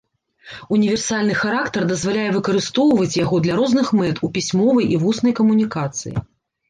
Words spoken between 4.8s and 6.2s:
і вуснай камунікацыі.